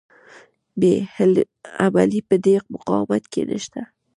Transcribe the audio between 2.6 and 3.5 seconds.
مقاومت کې